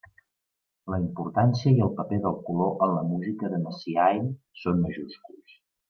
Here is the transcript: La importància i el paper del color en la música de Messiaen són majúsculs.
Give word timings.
La 0.93 0.97
importància 1.01 1.73
i 1.75 1.83
el 1.87 1.93
paper 2.01 2.19
del 2.25 2.41
color 2.49 2.83
en 2.87 2.97
la 2.97 3.07
música 3.13 3.55
de 3.55 3.63
Messiaen 3.69 4.37
són 4.65 4.87
majúsculs. 4.89 5.61